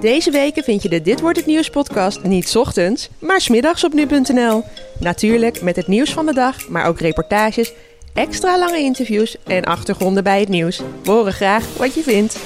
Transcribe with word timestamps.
Deze 0.00 0.30
weken 0.30 0.64
vind 0.64 0.82
je 0.82 0.88
de 0.88 1.02
Dit 1.02 1.20
Wordt 1.20 1.36
Het 1.36 1.46
Nieuws 1.46 1.70
podcast 1.70 2.22
niet 2.22 2.56
ochtends, 2.56 3.08
maar 3.18 3.40
's 3.40 3.48
middags 3.48 3.84
op 3.84 3.92
nu.nl. 3.92 4.64
Natuurlijk 4.98 5.62
met 5.62 5.76
het 5.76 5.86
nieuws 5.86 6.12
van 6.12 6.26
de 6.26 6.34
dag, 6.34 6.68
maar 6.68 6.86
ook 6.86 7.00
reportages, 7.00 7.72
extra 8.14 8.58
lange 8.58 8.78
interviews 8.78 9.36
en 9.46 9.64
achtergronden 9.64 10.24
bij 10.24 10.40
het 10.40 10.48
nieuws. 10.48 10.82
Horen 11.04 11.32
graag 11.32 11.66
wat 11.76 11.94
je 11.94 12.02
vindt. 12.02 12.38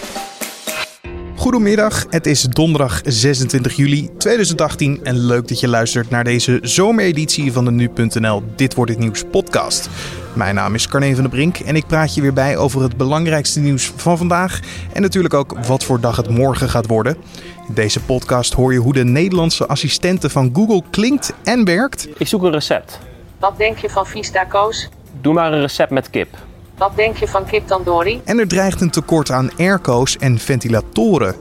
Goedemiddag, 1.36 2.06
het 2.10 2.26
is 2.26 2.42
donderdag 2.42 3.00
26 3.04 3.76
juli 3.76 4.10
2018 4.18 5.00
en 5.02 5.26
leuk 5.26 5.48
dat 5.48 5.60
je 5.60 5.68
luistert 5.68 6.10
naar 6.10 6.24
deze 6.24 6.58
zomereditie 6.62 7.52
van 7.52 7.64
de 7.64 7.70
Nu.nl 7.70 8.42
Dit 8.56 8.74
Wordt 8.74 8.90
Het 8.90 9.00
Nieuws 9.00 9.22
podcast. 9.30 9.88
Mijn 10.34 10.54
naam 10.54 10.74
is 10.74 10.88
Carne 10.88 11.14
van 11.14 11.22
der 11.22 11.32
Brink 11.32 11.58
en 11.58 11.76
ik 11.76 11.86
praat 11.86 12.14
je 12.14 12.20
weer 12.20 12.32
bij 12.32 12.56
over 12.56 12.82
het 12.82 12.96
belangrijkste 12.96 13.60
nieuws 13.60 13.92
van 13.96 14.18
vandaag 14.18 14.60
en 14.92 15.02
natuurlijk 15.02 15.34
ook 15.34 15.58
wat 15.66 15.84
voor 15.84 16.00
dag 16.00 16.16
het 16.16 16.28
morgen 16.28 16.68
gaat 16.68 16.86
worden. 16.86 17.16
In 17.68 17.74
deze 17.74 18.00
podcast 18.00 18.52
hoor 18.52 18.72
je 18.72 18.78
hoe 18.78 18.92
de 18.92 19.04
Nederlandse 19.04 19.66
assistente 19.66 20.30
van 20.30 20.50
Google 20.52 20.82
klinkt 20.90 21.32
en 21.44 21.64
werkt. 21.64 22.08
Ik 22.18 22.26
zoek 22.26 22.42
een 22.42 22.50
recept. 22.50 22.98
Wat 23.38 23.58
denk 23.58 23.78
je 23.78 23.90
van 23.90 24.06
Vista 24.06 24.44
Koos? 24.44 24.88
Doe 25.20 25.34
maar 25.34 25.52
een 25.52 25.60
recept 25.60 25.90
met 25.90 26.10
kip. 26.10 26.28
Wat 26.78 26.96
denk 26.96 27.16
je 27.16 27.28
van 27.28 27.44
kip 27.44 27.66
tandoori? 27.66 28.20
En 28.24 28.38
er 28.38 28.48
dreigt 28.48 28.80
een 28.80 28.90
tekort 28.90 29.30
aan 29.30 29.50
airco's 29.58 30.16
en 30.16 30.38
ventilatoren. 30.38 31.34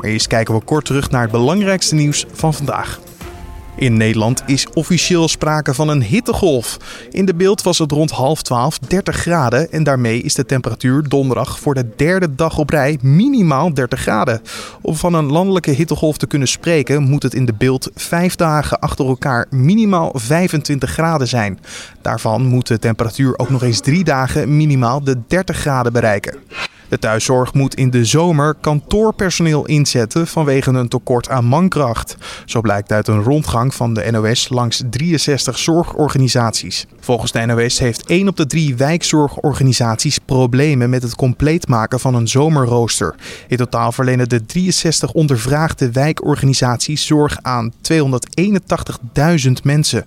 Maar 0.00 0.10
eerst 0.10 0.26
kijken 0.26 0.54
we 0.54 0.60
kort 0.60 0.84
terug 0.84 1.10
naar 1.10 1.22
het 1.22 1.30
belangrijkste 1.30 1.94
nieuws 1.94 2.26
van 2.32 2.54
vandaag. 2.54 3.00
In 3.76 3.96
Nederland 3.96 4.42
is 4.46 4.66
officieel 4.72 5.28
sprake 5.28 5.74
van 5.74 5.88
een 5.88 6.02
hittegolf. 6.02 6.78
In 7.10 7.24
de 7.24 7.34
beeld 7.34 7.62
was 7.62 7.78
het 7.78 7.92
rond 7.92 8.10
half 8.10 8.42
12 8.42 8.78
30 8.78 9.16
graden 9.16 9.72
en 9.72 9.82
daarmee 9.82 10.22
is 10.22 10.34
de 10.34 10.46
temperatuur 10.46 11.08
donderdag 11.08 11.58
voor 11.58 11.74
de 11.74 11.90
derde 11.96 12.34
dag 12.34 12.58
op 12.58 12.70
rij 12.70 12.98
minimaal 13.02 13.74
30 13.74 14.00
graden. 14.00 14.40
Om 14.80 14.94
van 14.94 15.14
een 15.14 15.32
landelijke 15.32 15.70
hittegolf 15.70 16.16
te 16.16 16.26
kunnen 16.26 16.48
spreken 16.48 17.02
moet 17.02 17.22
het 17.22 17.34
in 17.34 17.44
de 17.44 17.54
beeld 17.54 17.90
vijf 17.94 18.34
dagen 18.34 18.78
achter 18.78 19.06
elkaar 19.06 19.46
minimaal 19.50 20.12
25 20.14 20.90
graden 20.90 21.28
zijn. 21.28 21.58
Daarvan 22.02 22.46
moet 22.46 22.66
de 22.66 22.78
temperatuur 22.78 23.38
ook 23.38 23.50
nog 23.50 23.62
eens 23.62 23.80
drie 23.80 24.04
dagen 24.04 24.56
minimaal 24.56 25.04
de 25.04 25.16
30 25.26 25.56
graden 25.56 25.92
bereiken. 25.92 26.34
De 26.94 27.00
thuiszorg 27.00 27.54
moet 27.54 27.74
in 27.74 27.90
de 27.90 28.04
zomer 28.04 28.54
kantoorpersoneel 28.60 29.66
inzetten 29.66 30.26
vanwege 30.26 30.70
een 30.70 30.88
tekort 30.88 31.28
aan 31.28 31.44
mankracht. 31.44 32.16
Zo 32.44 32.60
blijkt 32.60 32.92
uit 32.92 33.08
een 33.08 33.22
rondgang 33.22 33.74
van 33.74 33.94
de 33.94 34.10
NOS 34.10 34.48
langs 34.48 34.82
63 34.90 35.58
zorgorganisaties. 35.58 36.86
Volgens 37.00 37.32
de 37.32 37.46
NOS 37.46 37.78
heeft 37.78 38.06
1 38.06 38.28
op 38.28 38.36
de 38.36 38.46
3 38.46 38.76
wijkzorgorganisaties 38.76 40.18
problemen 40.18 40.90
met 40.90 41.02
het 41.02 41.14
compleet 41.14 41.68
maken 41.68 42.00
van 42.00 42.14
een 42.14 42.28
zomerrooster. 42.28 43.14
In 43.48 43.56
totaal 43.56 43.92
verlenen 43.92 44.28
de 44.28 44.46
63 44.46 45.12
ondervraagde 45.12 45.90
wijkorganisaties 45.90 47.06
zorg 47.06 47.38
aan 47.42 47.72
281.000 47.72 49.52
mensen. 49.62 50.04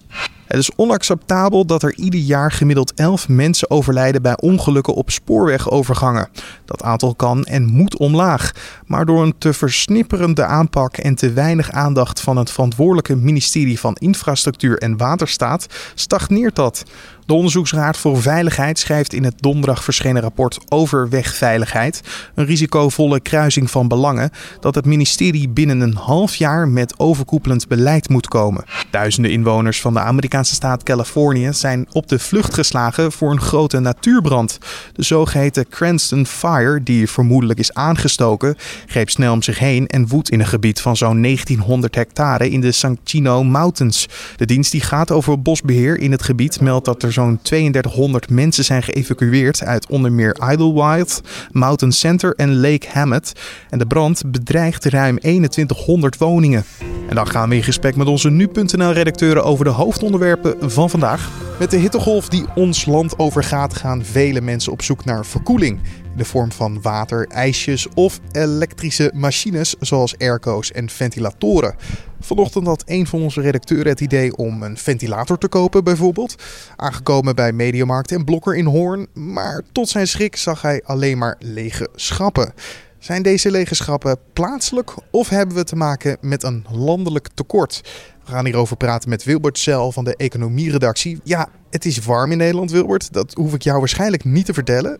Het 0.47 0.59
is 0.59 0.71
onacceptabel 0.75 1.65
dat 1.65 1.83
er 1.83 1.95
ieder 1.95 2.19
jaar 2.19 2.51
gemiddeld 2.51 2.93
11 2.93 3.27
mensen 3.27 3.69
overlijden 3.69 4.21
bij 4.21 4.37
ongelukken 4.39 4.93
op 4.93 5.09
spoorwegovergangen. 5.09 6.29
Dat 6.65 6.83
aantal 6.83 7.15
kan 7.15 7.43
en 7.43 7.65
moet 7.65 7.97
omlaag. 7.97 8.51
Maar 8.85 9.05
door 9.05 9.23
een 9.23 9.37
te 9.37 9.53
versnipperende 9.53 10.45
aanpak 10.45 10.97
en 10.97 11.15
te 11.15 11.33
weinig 11.33 11.71
aandacht 11.71 12.21
van 12.21 12.37
het 12.37 12.51
verantwoordelijke 12.51 13.15
ministerie 13.15 13.79
van 13.79 13.95
Infrastructuur 13.95 14.77
en 14.77 14.97
Waterstaat 14.97 15.67
stagneert 15.95 16.55
dat. 16.55 16.83
De 17.27 17.33
Onderzoeksraad 17.33 17.97
voor 17.97 18.21
Veiligheid 18.21 18.79
schrijft 18.79 19.13
in 19.13 19.23
het 19.23 19.33
donderdag 19.39 19.83
verschenen 19.83 20.21
rapport 20.21 20.59
over 20.69 21.09
wegveiligheid, 21.09 22.01
een 22.35 22.45
risicovolle 22.45 23.19
kruising 23.19 23.71
van 23.71 23.87
belangen, 23.87 24.31
dat 24.59 24.75
het 24.75 24.85
ministerie 24.85 25.49
binnen 25.49 25.79
een 25.79 25.95
half 25.95 26.35
jaar 26.35 26.67
met 26.67 26.99
overkoepelend 26.99 27.67
beleid 27.67 28.09
moet 28.09 28.27
komen. 28.27 28.63
Duizenden 28.91 29.31
inwoners 29.31 29.81
van 29.81 29.93
de 29.93 29.99
Amerikaanse 29.99 30.53
staat 30.53 30.83
Californië 30.83 31.53
zijn 31.53 31.87
op 31.91 32.07
de 32.07 32.19
vlucht 32.19 32.53
geslagen 32.53 33.11
voor 33.11 33.31
een 33.31 33.41
grote 33.41 33.79
natuurbrand. 33.79 34.57
De 34.93 35.03
zogeheten 35.03 35.69
Cranston 35.69 36.25
Fire, 36.25 36.83
die 36.83 37.09
vermoedelijk 37.09 37.59
is 37.59 37.73
aangestoken, 37.73 38.55
greep 38.85 39.09
snel 39.09 39.33
om 39.33 39.43
zich 39.43 39.59
heen 39.59 39.87
en 39.87 40.07
woedt 40.07 40.29
in 40.29 40.39
een 40.39 40.47
gebied 40.47 40.81
van 40.81 40.97
zo'n 40.97 41.21
1900 41.21 41.95
hectare 41.95 42.49
in 42.49 42.61
de 42.61 42.71
San 42.71 42.97
Chino 43.03 43.43
Mountains. 43.43 44.07
De 44.35 44.45
dienst 44.45 44.71
die 44.71 44.81
gaat 44.81 45.11
over 45.11 45.41
bosbeheer 45.41 45.97
in 45.97 46.11
het 46.11 46.23
gebied 46.23 46.61
meldt 46.61 46.85
dat 46.85 47.03
er 47.03 47.15
zo'n 47.17 47.39
3200 47.41 48.29
mensen 48.29 48.63
zijn 48.63 48.83
geëvacueerd 48.83 49.63
uit 49.63 49.89
onder 49.89 50.11
meer 50.11 50.37
Idlewild, 50.51 51.21
Mountain 51.51 51.93
Center 51.93 52.33
en 52.35 52.59
Lake 52.59 52.87
Hammett. 52.91 53.31
En 53.69 53.77
de 53.79 53.85
brand 53.85 54.23
bedreigt 54.25 54.85
ruim 54.85 55.19
2100 55.19 56.17
woningen. 56.17 56.63
En 57.09 57.15
dan 57.15 57.27
gaan 57.27 57.49
we 57.49 57.55
in 57.55 57.63
gesprek 57.63 57.95
met 57.95 58.07
onze 58.07 58.29
nu.nl-redacteuren 58.29 59.43
over 59.43 59.65
de 59.65 59.71
hoofdonderwerpen 59.71 60.71
van 60.71 60.89
vandaag. 60.89 61.29
Met 61.59 61.71
de 61.71 61.77
hittegolf 61.77 62.29
die 62.29 62.45
ons 62.55 62.85
land 62.85 63.19
overgaat, 63.19 63.75
gaan 63.75 64.05
vele 64.05 64.41
mensen 64.41 64.71
op 64.71 64.81
zoek 64.81 65.05
naar 65.05 65.25
verkoeling. 65.25 65.79
In 66.17 66.23
de 66.23 66.29
vorm 66.29 66.51
van 66.51 66.81
water, 66.81 67.27
ijsjes 67.27 67.87
of 67.93 68.19
elektrische 68.31 69.11
machines 69.15 69.75
zoals 69.79 70.17
airco's 70.17 70.71
en 70.71 70.89
ventilatoren. 70.89 71.75
Vanochtend 72.19 72.65
had 72.65 72.83
een 72.85 73.07
van 73.07 73.21
onze 73.21 73.41
redacteuren 73.41 73.87
het 73.87 74.01
idee 74.01 74.35
om 74.35 74.63
een 74.63 74.77
ventilator 74.77 75.37
te 75.37 75.47
kopen, 75.47 75.83
bijvoorbeeld. 75.83 76.43
Aangekomen 76.75 77.35
bij 77.35 77.51
Mediamarkt 77.51 78.11
en 78.11 78.25
Blokker 78.25 78.55
in 78.55 78.65
Hoorn. 78.65 79.07
Maar 79.13 79.61
tot 79.71 79.89
zijn 79.89 80.07
schrik 80.07 80.35
zag 80.35 80.61
hij 80.61 80.81
alleen 80.85 81.17
maar 81.17 81.35
lege 81.39 81.89
schappen. 81.95 82.53
Zijn 82.99 83.21
deze 83.21 83.51
lege 83.51 83.75
schappen 83.75 84.17
plaatselijk 84.33 84.93
of 85.11 85.29
hebben 85.29 85.55
we 85.55 85.63
te 85.63 85.75
maken 85.75 86.17
met 86.21 86.43
een 86.43 86.65
landelijk 86.71 87.27
tekort? 87.33 87.81
We 88.25 88.33
gaan 88.33 88.45
hierover 88.45 88.77
praten 88.77 89.09
met 89.09 89.23
Wilbert 89.23 89.57
Cel 89.57 89.91
van 89.91 90.03
de 90.03 90.15
economieredactie. 90.15 91.19
Ja, 91.23 91.49
het 91.69 91.85
is 91.85 92.05
warm 92.05 92.31
in 92.31 92.37
Nederland, 92.37 92.71
Wilbert. 92.71 93.13
Dat 93.13 93.33
hoef 93.33 93.53
ik 93.53 93.61
jou 93.61 93.79
waarschijnlijk 93.79 94.23
niet 94.23 94.45
te 94.45 94.53
vertellen. 94.53 94.99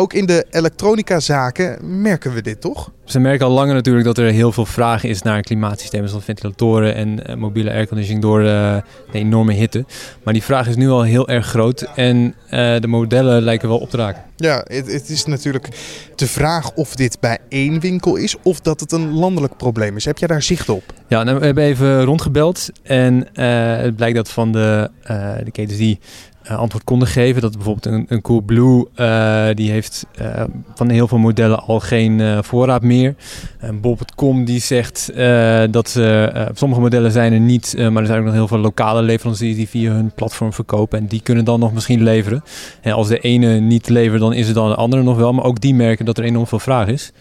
Ook 0.00 0.12
in 0.12 0.26
de 0.26 0.46
elektronica-zaken 0.50 2.00
merken 2.02 2.34
we 2.34 2.42
dit 2.42 2.60
toch? 2.60 2.90
Ze 3.04 3.18
merken 3.18 3.46
al 3.46 3.52
langer 3.52 3.74
natuurlijk 3.74 4.04
dat 4.04 4.18
er 4.18 4.30
heel 4.30 4.52
veel 4.52 4.66
vraag 4.66 5.04
is 5.04 5.22
naar 5.22 5.40
klimaatsystemen 5.40 6.08
zoals 6.08 6.24
ventilatoren 6.24 6.94
en 6.94 7.30
uh, 7.30 7.36
mobiele 7.36 7.70
airconditioning 7.70 8.22
door 8.22 8.40
uh, 8.40 8.76
de 9.12 9.18
enorme 9.18 9.52
hitte. 9.52 9.84
Maar 10.22 10.32
die 10.32 10.42
vraag 10.42 10.68
is 10.68 10.76
nu 10.76 10.88
al 10.88 11.02
heel 11.02 11.28
erg 11.28 11.46
groot 11.46 11.80
en 11.94 12.16
uh, 12.44 12.50
de 12.50 12.86
modellen 12.86 13.42
lijken 13.42 13.68
wel 13.68 13.78
op 13.78 13.90
te 13.90 13.96
raken. 13.96 14.22
Ja, 14.36 14.64
het, 14.66 14.92
het, 14.92 15.08
is 15.08 15.24
natuurlijk 15.24 15.68
de 16.14 16.26
vraag 16.26 16.72
of 16.74 16.94
dit 16.94 17.20
bij 17.20 17.38
één 17.48 17.80
winkel 17.80 18.16
is 18.16 18.36
of 18.42 18.60
dat 18.60 18.80
het 18.80 18.92
een 18.92 19.12
landelijk 19.12 19.56
probleem 19.56 19.96
is. 19.96 20.04
Heb 20.04 20.18
jij 20.18 20.28
daar 20.28 20.42
zicht 20.42 20.68
op? 20.68 20.82
Ja, 21.08 21.22
nou, 21.22 21.38
we 21.38 21.44
hebben 21.44 21.64
even 21.64 22.04
rondgebeld 22.04 22.68
en 22.82 23.28
het 23.32 23.96
blijkt 23.96 24.16
dat 24.16 24.30
van 24.30 24.52
de, 24.52 24.90
de 25.44 25.50
ketens 25.50 25.78
die 25.78 25.98
uh, 26.44 26.58
antwoord 26.58 26.84
konden 26.84 27.08
geven. 27.08 27.42
Dat 27.42 27.52
bijvoorbeeld 27.52 27.86
een, 27.86 28.04
een 28.08 28.22
Coolblue, 28.22 28.86
uh, 28.96 29.48
die 29.54 29.70
heeft 29.70 30.06
uh, 30.20 30.42
van 30.74 30.88
heel 30.88 31.08
veel 31.08 31.18
modellen 31.18 31.62
al 31.62 31.80
geen 31.80 32.44
voorraad 32.44 32.82
meer. 32.82 33.14
En 33.58 33.80
Bob.com 33.80 34.44
die 34.44 34.60
zegt 34.60 35.12
dat 35.70 35.88
ze, 35.88 36.32
sommige 36.54 36.80
modellen 36.80 37.12
zijn 37.12 37.32
er 37.32 37.40
niet, 37.40 37.74
maar 37.76 38.02
er 38.02 38.06
zijn 38.06 38.18
ook 38.18 38.24
nog 38.24 38.34
heel 38.34 38.48
veel 38.48 38.58
lokale 38.58 39.02
leveranciers 39.02 39.56
die 39.56 39.68
via 39.68 39.92
hun 39.92 40.12
platform 40.14 40.52
verkopen. 40.52 40.98
En 40.98 41.06
die 41.06 41.22
kunnen 41.22 41.44
dan 41.44 41.60
nog 41.60 41.72
misschien 41.72 42.02
leveren. 42.02 42.42
En 42.80 42.92
als 42.92 43.08
de 43.08 43.18
ene 43.18 43.60
niet 43.60 43.88
levert, 43.88 44.20
dan 44.20 44.32
is 44.32 44.46
het 44.46 44.54
dan 44.54 44.68
de 44.68 44.74
andere 44.74 45.02
nog 45.02 45.16
wel. 45.16 45.32
Maar 45.32 45.44
ook 45.44 45.60
die 45.60 45.74
merken 45.74 46.04
dat 46.04 46.18
er 46.18 46.24
enorm 46.24 46.46
veel 46.46 46.58
vraag 46.58 46.86
is. 46.86 47.12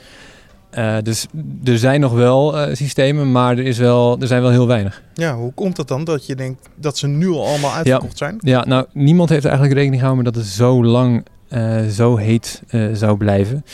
Uh, 0.77 0.97
dus 1.03 1.25
er 1.63 1.77
zijn 1.77 1.99
nog 1.99 2.13
wel 2.13 2.57
uh, 2.57 2.75
systemen, 2.75 3.31
maar 3.31 3.57
er, 3.57 3.65
is 3.65 3.77
wel, 3.77 4.17
er 4.19 4.27
zijn 4.27 4.41
wel 4.41 4.51
heel 4.51 4.67
weinig. 4.67 5.03
Ja, 5.13 5.35
hoe 5.35 5.53
komt 5.53 5.77
het 5.77 5.87
dan 5.87 6.03
dat 6.03 6.25
je 6.25 6.35
denkt 6.35 6.69
dat 6.75 6.97
ze 6.97 7.07
nu 7.07 7.27
al 7.27 7.47
allemaal 7.47 7.73
uitverkocht 7.73 8.19
ja, 8.19 8.25
zijn? 8.25 8.37
Ja, 8.39 8.65
nou, 8.65 8.85
niemand 8.93 9.29
heeft 9.29 9.45
eigenlijk 9.45 9.75
rekening 9.75 10.01
gehouden 10.01 10.25
dat 10.25 10.35
het 10.35 10.45
zo 10.45 10.83
lang 10.83 11.25
uh, 11.49 11.85
zo 11.85 12.15
heet 12.15 12.63
zou 12.93 13.17
blijven. 13.17 13.65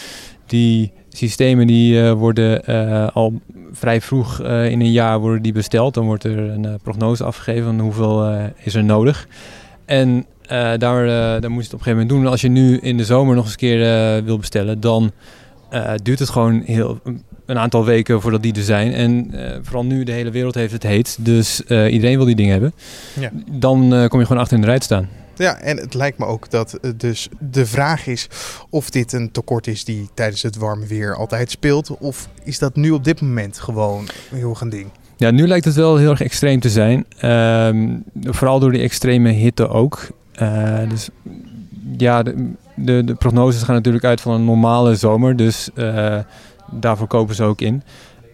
Die 0.45 0.91
systemen 1.09 1.67
die 1.67 2.03
worden 2.03 2.65
al 3.13 3.41
vrij 3.71 4.01
vroeg 4.01 4.39
in 4.41 4.81
een 4.81 4.91
jaar 4.91 5.19
worden 5.19 5.41
die 5.41 5.53
besteld. 5.53 5.93
Dan 5.93 6.05
wordt 6.05 6.23
er 6.23 6.37
een 6.37 6.79
prognose 6.83 7.23
afgegeven 7.23 7.63
van 7.63 7.79
hoeveel 7.79 8.39
is 8.63 8.75
er 8.75 8.83
nodig. 8.83 9.27
En 9.85 10.25
daar, 10.77 11.05
daar 11.41 11.51
moet 11.51 11.65
je 11.65 11.69
het 11.69 11.73
op 11.73 11.79
een 11.79 11.85
gegeven 11.85 11.91
moment 11.91 12.09
doen. 12.09 12.27
Als 12.27 12.41
je 12.41 12.49
nu 12.49 12.77
in 12.77 12.97
de 12.97 13.05
zomer 13.05 13.35
nog 13.35 13.43
eens 13.43 13.53
een 13.53 13.59
keer 13.59 14.23
wil 14.23 14.37
bestellen, 14.37 14.79
dan... 14.79 15.11
Uh, 15.73 15.91
duurt 16.03 16.19
het 16.19 16.29
gewoon 16.29 16.61
heel, 16.65 16.99
een 17.45 17.57
aantal 17.57 17.85
weken 17.85 18.21
voordat 18.21 18.43
die 18.43 18.53
er 18.53 18.63
zijn. 18.63 18.93
En 18.93 19.31
uh, 19.33 19.55
vooral 19.61 19.85
nu, 19.85 20.03
de 20.03 20.11
hele 20.11 20.31
wereld 20.31 20.55
heeft 20.55 20.73
het 20.73 20.83
heet. 20.83 21.17
Dus 21.19 21.61
uh, 21.67 21.93
iedereen 21.93 22.17
wil 22.17 22.25
die 22.25 22.35
dingen 22.35 22.51
hebben. 22.51 22.73
Ja. 23.19 23.29
Dan 23.51 24.07
kom 24.07 24.19
je 24.19 24.25
gewoon 24.25 24.41
achter 24.41 24.55
in 24.55 24.61
de 24.61 24.67
rij 24.67 24.79
te 24.79 24.85
staan. 24.85 25.09
Ja, 25.37 25.59
en 25.59 25.77
het 25.77 25.93
lijkt 25.93 26.17
me 26.17 26.25
ook 26.25 26.49
dat 26.49 26.79
dus 26.95 27.29
de 27.39 27.65
vraag 27.65 28.07
is 28.07 28.27
of 28.69 28.89
dit 28.89 29.13
een 29.13 29.31
tekort 29.31 29.67
is 29.67 29.83
die 29.83 30.09
tijdens 30.13 30.41
het 30.41 30.57
warme 30.57 30.85
weer 30.85 31.15
altijd 31.15 31.51
speelt. 31.51 31.97
Of 31.97 32.29
is 32.43 32.59
dat 32.59 32.75
nu 32.75 32.91
op 32.91 33.03
dit 33.03 33.21
moment 33.21 33.59
gewoon 33.59 34.07
heel 34.29 34.57
een 34.59 34.69
ding? 34.69 34.87
Ja, 35.17 35.31
nu 35.31 35.47
lijkt 35.47 35.65
het 35.65 35.75
wel 35.75 35.97
heel 35.97 36.09
erg 36.09 36.21
extreem 36.21 36.59
te 36.59 36.69
zijn. 36.69 37.05
Um, 37.75 38.03
vooral 38.21 38.59
door 38.59 38.71
die 38.71 38.81
extreme 38.81 39.29
hitte 39.29 39.67
ook. 39.67 40.07
dus 40.89 41.09
ja, 41.97 42.23
de, 42.23 42.53
de, 42.75 43.03
de 43.03 43.15
prognoses 43.15 43.63
gaan 43.63 43.75
natuurlijk 43.75 44.03
uit 44.03 44.21
van 44.21 44.33
een 44.33 44.45
normale 44.45 44.95
zomer. 44.95 45.35
Dus 45.35 45.69
uh, 45.75 46.19
daarvoor 46.71 47.07
kopen 47.07 47.35
ze 47.35 47.43
ook 47.43 47.61
in. 47.61 47.83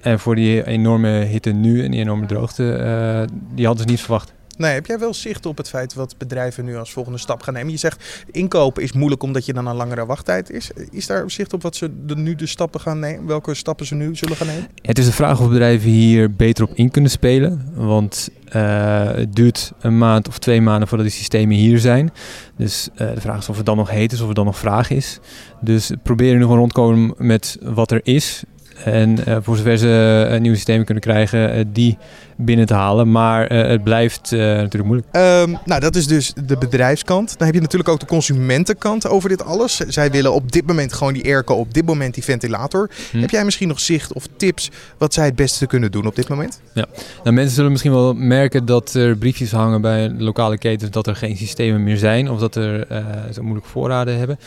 En 0.02 0.20
voor 0.20 0.36
die 0.36 0.68
enorme 0.68 1.10
hitte 1.10 1.52
nu 1.52 1.84
en 1.84 1.92
die 1.92 2.00
enorme 2.00 2.26
droogte, 2.26 2.64
uh, 2.64 3.38
die 3.56 3.66
hadden 3.66 3.84
ze 3.84 3.90
niet 3.90 4.02
verwacht. 4.02 4.34
Nee, 4.62 4.74
heb 4.74 4.86
jij 4.86 5.00
wel 5.00 5.14
zicht 5.14 5.46
op 5.46 5.58
het 5.58 5.70
feit 5.70 5.94
wat 5.94 6.18
bedrijven 6.18 6.66
nu 6.66 6.78
als 6.78 6.92
volgende 6.92 7.18
stap 7.18 7.42
gaan 7.42 7.54
nemen? 7.54 7.72
Je 7.72 7.78
zegt 7.78 8.26
inkopen 8.32 8.84
is 8.84 8.92
moeilijk 8.92 9.24
omdat 9.24 9.46
je 9.46 9.54
dan 9.54 9.68
een 9.68 9.76
langere 9.76 10.06
wachttijd 10.06 10.50
is. 10.50 10.72
Is 10.92 11.08
daar 11.08 11.32
zicht 11.32 11.54
op 11.54 11.62
wat 11.62 11.76
ze 11.76 11.92
nu 12.16 12.36
de 12.36 12.46
stappen 12.46 12.80
gaan 12.80 13.00
nemen? 13.00 13.26
Welke 13.26 13.54
stappen 13.54 13.86
ze 13.86 13.96
nu 13.96 14.16
zullen 14.16 14.36
gaan 14.36 14.48
nemen? 14.48 14.68
Het 14.82 14.98
is 14.98 15.06
de 15.06 15.12
vraag 15.12 15.40
of 15.40 15.48
bedrijven 15.48 15.90
hier 15.90 16.36
beter 16.36 16.64
op 16.64 16.72
in 16.74 16.92
kunnen 16.92 17.12
spelen. 17.12 17.72
Want 17.74 18.30
uh, 18.56 19.12
het 19.12 19.36
duurt 19.36 19.72
een 19.80 19.98
maand 19.98 20.28
of 20.28 20.38
twee 20.38 20.62
maanden 20.62 20.88
voordat 20.88 21.08
die 21.08 21.16
systemen 21.16 21.56
hier 21.56 21.80
zijn. 21.80 22.12
Dus 22.58 22.90
uh, 22.94 22.98
de 22.98 23.22
vraag 23.22 23.38
is 23.38 23.50
of 23.50 23.58
het 23.58 23.66
dan 23.66 23.78
nog 23.78 23.90
heet 23.90 24.12
is, 24.12 24.22
of 24.22 24.28
er 24.28 24.34
dan 24.34 24.46
nog 24.46 24.58
vraag 24.58 24.90
is. 24.90 25.20
Dus 25.62 25.92
proberen 26.04 26.36
nu 26.36 26.42
gewoon 26.42 26.58
rondkomen 26.58 27.14
met 27.18 27.58
wat 27.62 27.92
er 27.92 28.00
is. 28.04 28.44
En 28.84 29.18
uh, 29.28 29.38
voor 29.42 29.58
zover 29.58 29.78
ze 29.78 30.28
uh, 30.32 30.40
nieuwe 30.40 30.56
systemen 30.56 30.86
kunnen 30.86 31.04
krijgen, 31.04 31.58
uh, 31.58 31.66
die 31.68 31.98
binnen 32.38 32.66
te 32.66 32.74
halen. 32.74 33.12
Maar 33.12 33.54
het 33.54 33.84
blijft 33.84 34.32
natuurlijk 34.32 34.84
moeilijk. 34.86 35.16
Um, 35.16 35.58
nou, 35.66 35.82
dat 35.82 35.96
is 35.96 36.08
dus 36.08 36.34
de 36.46 36.58
bedrijfskant. 36.58 37.38
Dan 37.38 37.46
heb 37.46 37.56
je 37.56 37.62
natuurlijk 37.62 37.90
ook 37.90 38.00
de 38.00 38.06
consumentenkant 38.06 39.08
over 39.08 39.30
dit 39.30 39.44
alles. 39.44 39.78
Zij 39.78 40.12
willen 40.12 40.34
op 40.34 40.52
dit 40.52 40.68
moment 40.68 40.94
gewoon 40.94 41.14
die 41.14 41.24
airco, 41.24 41.54
op 41.54 41.74
dit 41.74 41.86
moment 41.86 42.14
die 42.14 42.24
ventilator. 42.24 42.90
Hm. 43.12 43.20
Heb 43.20 43.30
jij 43.30 43.46
misschien 43.46 43.68
nog 43.68 43.80
zicht 43.80 44.14
of 44.14 44.28
tips 44.38 44.70
wat 44.98 45.14
zij 45.14 45.26
het 45.26 45.36
beste 45.36 45.68
kunnen 45.68 45.92
doen 45.92 46.06
op 46.06 46.16
dit 46.16 46.30
moment? 46.30 46.62
Ja, 46.74 46.86
nou, 47.24 47.36
mensen 47.36 47.56
zullen 47.56 47.72
misschien 47.72 47.92
wel 47.92 48.14
merken 48.14 48.66
dat 48.66 48.94
er 48.94 49.18
briefjes 49.18 49.52
hangen 49.52 49.82
bij 49.82 50.10
lokale 50.18 50.58
ketens 50.58 50.92
dat 50.92 51.08
er 51.08 51.16
geen 51.16 51.38
systemen 51.38 51.84
meer 51.84 51.98
zijn. 51.98 52.30
Of 52.30 52.40
dat 52.40 52.56
er 52.56 52.88
zo 53.34 53.42
moeilijk 53.42 53.68
voorraden 53.68 54.18
hebben. 54.18 54.40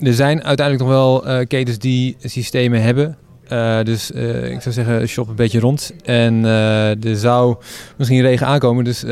Er 0.00 0.14
zijn 0.14 0.44
uiteindelijk 0.44 0.88
nog 0.88 0.98
wel 0.98 1.44
ketens 1.46 1.78
die 1.78 2.16
systemen 2.20 2.82
hebben. 2.82 3.16
Uh, 3.52 3.82
dus 3.82 4.10
uh, 4.10 4.50
ik 4.50 4.62
zou 4.62 4.74
zeggen, 4.74 5.08
shop 5.08 5.28
een 5.28 5.34
beetje 5.34 5.60
rond. 5.60 5.92
En 6.04 6.44
uh, 6.44 7.04
er 7.04 7.16
zou 7.16 7.56
misschien 7.96 8.20
regen 8.20 8.46
aankomen, 8.46 8.84
dus 8.84 9.04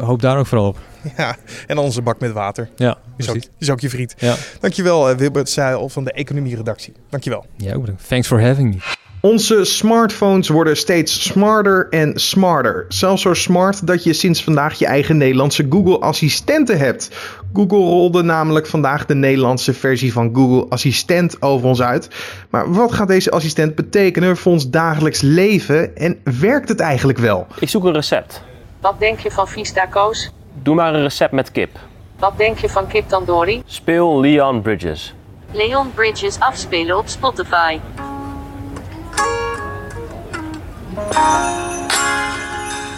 hoop 0.00 0.20
daar 0.20 0.38
ook 0.38 0.46
vooral 0.46 0.66
op. 0.66 0.78
Ja, 1.16 1.36
en 1.66 1.78
onze 1.78 2.02
bak 2.02 2.20
met 2.20 2.32
water. 2.32 2.68
Ja, 2.76 2.98
is 3.16 3.28
ook, 3.28 3.36
is 3.58 3.70
ook 3.70 3.80
je 3.80 3.90
vriend. 3.90 4.14
Ja. 4.18 4.34
Dankjewel 4.60 5.16
Wilbert 5.16 5.48
Seil 5.48 5.88
van 5.88 6.04
de 6.04 6.12
economie-redactie. 6.12 6.92
Dankjewel. 7.08 7.46
Ja, 7.56 7.78
bedankt. 7.78 8.08
Thanks 8.08 8.26
for 8.26 8.42
having 8.42 8.74
me. 8.74 9.00
Onze 9.22 9.64
smartphones 9.64 10.48
worden 10.48 10.76
steeds 10.76 11.22
smarter 11.22 11.86
en 11.90 12.12
smarter. 12.20 12.84
Zelfs 12.88 13.22
zo 13.22 13.34
smart 13.34 13.86
dat 13.86 14.04
je 14.04 14.12
sinds 14.12 14.44
vandaag 14.44 14.78
je 14.78 14.86
eigen 14.86 15.16
Nederlandse 15.16 15.66
Google-assistenten 15.70 16.78
hebt. 16.78 17.10
Google 17.52 17.78
rolde 17.78 18.22
namelijk 18.22 18.66
vandaag 18.66 19.06
de 19.06 19.14
Nederlandse 19.14 19.74
versie 19.74 20.12
van 20.12 20.30
Google 20.34 20.66
Assistent 20.68 21.42
over 21.42 21.68
ons 21.68 21.82
uit. 21.82 22.08
Maar 22.50 22.72
wat 22.72 22.92
gaat 22.92 23.08
deze 23.08 23.30
assistent 23.30 23.74
betekenen 23.74 24.36
voor 24.36 24.52
ons 24.52 24.70
dagelijks 24.70 25.20
leven 25.20 25.96
en 25.96 26.20
werkt 26.40 26.68
het 26.68 26.80
eigenlijk 26.80 27.18
wel? 27.18 27.46
Ik 27.58 27.68
zoek 27.68 27.84
een 27.84 27.92
recept. 27.92 28.42
Wat 28.80 28.94
denk 28.98 29.18
je 29.18 29.30
van 29.30 29.48
Vista 29.48 29.86
Koos? 29.86 30.30
Doe 30.62 30.74
maar 30.74 30.94
een 30.94 31.02
recept 31.02 31.32
met 31.32 31.50
kip. 31.50 31.78
Wat 32.18 32.32
denk 32.36 32.58
je 32.58 32.68
van 32.68 32.86
kip 32.86 33.08
tandoori? 33.08 33.62
Speel 33.66 34.20
Leon 34.20 34.62
Bridges. 34.62 35.14
Leon 35.52 35.92
Bridges 35.94 36.40
afspelen 36.40 36.98
op 36.98 37.08
Spotify. 37.08 37.78
Bye. 41.22 41.81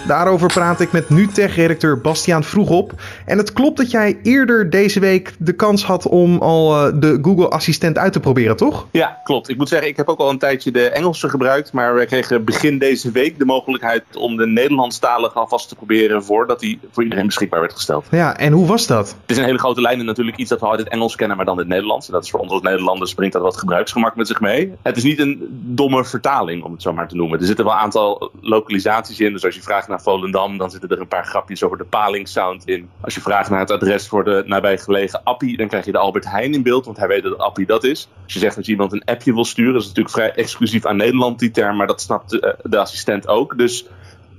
Daarover 0.06 0.52
praat 0.52 0.80
ik 0.80 0.92
met 0.92 1.10
NuTech-redacteur 1.10 2.00
Bastiaan 2.00 2.44
Vroegop. 2.44 2.92
En 3.26 3.38
het 3.38 3.52
klopt 3.52 3.76
dat 3.76 3.90
jij 3.90 4.18
eerder 4.22 4.70
deze 4.70 5.00
week 5.00 5.34
de 5.38 5.52
kans 5.52 5.84
had 5.84 6.06
om 6.06 6.38
al 6.38 6.86
uh, 6.86 6.92
de 7.00 7.18
Google-assistent 7.22 7.98
uit 7.98 8.12
te 8.12 8.20
proberen, 8.20 8.56
toch? 8.56 8.86
Ja, 8.90 9.20
klopt. 9.24 9.48
Ik 9.48 9.56
moet 9.56 9.68
zeggen, 9.68 9.88
ik 9.88 9.96
heb 9.96 10.08
ook 10.08 10.18
al 10.18 10.30
een 10.30 10.38
tijdje 10.38 10.70
de 10.70 10.88
Engelse 10.88 11.28
gebruikt. 11.28 11.72
Maar 11.72 11.94
we 11.94 12.06
kregen 12.06 12.44
begin 12.44 12.78
deze 12.78 13.10
week 13.10 13.38
de 13.38 13.44
mogelijkheid 13.44 14.02
om 14.16 14.36
de 14.36 14.46
Nederlandstalige 14.46 15.38
alvast 15.38 15.68
te 15.68 15.74
proberen 15.74 16.24
voordat 16.24 16.60
die 16.60 16.80
voor 16.90 17.02
iedereen 17.02 17.26
beschikbaar 17.26 17.60
werd 17.60 17.72
gesteld. 17.72 18.06
Ja, 18.10 18.36
en 18.36 18.52
hoe 18.52 18.66
was 18.66 18.86
dat? 18.86 19.08
Het 19.08 19.30
is 19.30 19.36
een 19.36 19.44
hele 19.44 19.58
grote 19.58 19.80
lijn 19.80 19.98
en 19.98 20.04
natuurlijk 20.04 20.36
iets 20.36 20.50
dat 20.50 20.60
we 20.60 20.66
altijd 20.66 20.88
Engels 20.88 21.16
kennen, 21.16 21.36
maar 21.36 21.46
dan 21.46 21.58
het 21.58 21.68
Nederlands. 21.68 22.06
En 22.06 22.12
dat 22.12 22.24
is 22.24 22.30
voor 22.30 22.40
ons 22.40 22.50
als 22.50 22.62
Nederlanders 22.62 23.14
brengt 23.14 23.32
dat 23.32 23.42
wat 23.42 23.56
gebruiksgemak 23.56 24.16
met 24.16 24.26
zich 24.26 24.40
mee. 24.40 24.72
Het 24.82 24.96
is 24.96 25.02
niet 25.02 25.18
een 25.18 25.46
domme 25.50 26.04
vertaling, 26.04 26.62
om 26.64 26.72
het 26.72 26.82
zo 26.82 26.92
maar 26.92 27.08
te 27.08 27.16
noemen. 27.16 27.40
Er 27.40 27.46
zitten 27.46 27.64
wel 27.64 27.74
een 27.74 27.80
aantal 27.80 28.30
localisaties 28.40 29.20
in. 29.20 29.32
Dus 29.32 29.44
als 29.44 29.54
je 29.54 29.62
vraagt 29.62 29.88
naar 29.94 30.02
Volendam, 30.02 30.58
dan 30.58 30.70
zitten 30.70 30.90
er 30.90 31.00
een 31.00 31.08
paar 31.08 31.26
grapjes 31.26 31.62
over 31.62 31.78
de 31.78 31.84
palingsound 31.84 32.64
in. 32.64 32.88
Als 33.00 33.14
je 33.14 33.20
vraagt 33.20 33.50
naar 33.50 33.60
het 33.60 33.70
adres 33.70 34.08
voor 34.08 34.24
de 34.24 34.42
nabijgelegen 34.46 35.22
appie, 35.24 35.56
dan 35.56 35.68
krijg 35.68 35.84
je 35.84 35.92
de 35.92 35.98
Albert 35.98 36.30
Heijn 36.30 36.54
in 36.54 36.62
beeld, 36.62 36.84
want 36.84 36.96
hij 36.96 37.08
weet 37.08 37.22
dat 37.22 37.38
appie 37.38 37.66
dat 37.66 37.84
is. 37.84 38.08
Als 38.24 38.32
je 38.32 38.38
zegt 38.38 38.56
dat 38.56 38.66
je 38.66 38.72
iemand 38.72 38.92
een 38.92 39.04
appje 39.04 39.34
wil 39.34 39.44
sturen, 39.44 39.72
dat 39.72 39.82
is 39.82 39.88
natuurlijk 39.88 40.14
vrij 40.14 40.32
exclusief 40.32 40.86
aan 40.86 40.96
Nederland 40.96 41.38
die 41.38 41.50
term, 41.50 41.76
maar 41.76 41.86
dat 41.86 42.00
snapt 42.00 42.30
de, 42.30 42.56
de 42.62 42.78
assistent 42.78 43.28
ook. 43.28 43.58
Dus 43.58 43.86